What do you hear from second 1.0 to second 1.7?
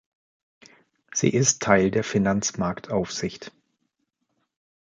Sie ist